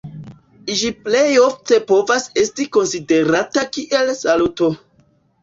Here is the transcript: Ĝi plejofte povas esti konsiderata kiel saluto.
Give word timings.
Ĝi 0.77 0.87
plejofte 1.03 1.79
povas 1.91 2.25
esti 2.45 2.67
konsiderata 2.79 3.67
kiel 3.77 4.13
saluto. 4.25 4.73